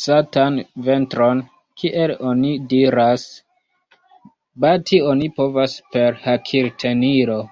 [0.00, 1.40] Satan ventron,
[1.84, 3.26] kiel oni diras,
[4.68, 7.42] bati oni povas per hakiltenilo.